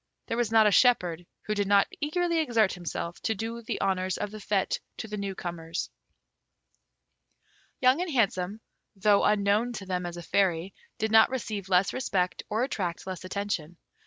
[0.25, 4.17] There was not a shepherd who did not eagerly exert himself to do the honours
[4.17, 5.91] of the fête to the new comers.
[7.81, 8.61] Young and Handsome,
[8.95, 13.23] though unknown to them as a Fairy, did not receive less respect or attract less
[13.23, 13.77] attention.